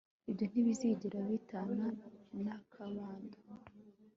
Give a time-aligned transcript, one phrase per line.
[0.29, 1.87] Ibyo ntibizigera bitana
[2.43, 3.37] nakabando